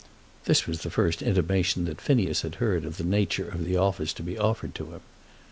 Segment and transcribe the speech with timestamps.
[0.45, 4.13] [This was the first intimation that Phineas had heard of the nature of the office
[4.13, 5.01] to be offered to him.